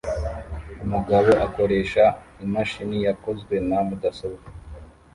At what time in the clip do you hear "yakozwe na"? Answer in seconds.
3.07-3.79